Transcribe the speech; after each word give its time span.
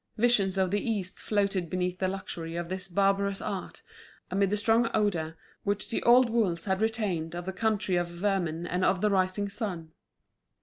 Visions 0.17 0.57
of 0.57 0.71
the 0.71 0.81
East 0.81 1.19
floated 1.19 1.69
beneath 1.69 1.99
the 1.99 2.07
luxury 2.07 2.55
of 2.55 2.69
this 2.69 2.87
barbarous 2.87 3.39
art, 3.39 3.83
amid 4.31 4.49
the 4.49 4.57
strong 4.57 4.89
odour 4.95 5.37
which 5.61 5.91
the 5.91 6.01
old 6.01 6.27
wools 6.27 6.65
had 6.65 6.81
retained 6.81 7.35
of 7.35 7.45
the 7.45 7.53
country 7.53 7.97
of 7.97 8.07
vermin 8.07 8.65
and 8.65 8.83
of 8.83 9.01
the 9.01 9.11
rising 9.11 9.47
sun. 9.47 9.91